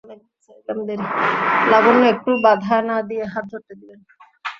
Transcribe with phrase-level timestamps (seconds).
[1.71, 3.95] লাবণ্য একটুও বাধা না দিয়ে হাত ধরতে দিলে।